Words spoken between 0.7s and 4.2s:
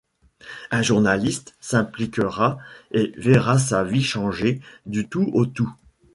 Un journaliste s'impliquera et verra sa vie